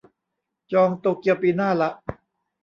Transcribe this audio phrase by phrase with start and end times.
[0.71, 1.89] จองโตเกียวปีหน้าละ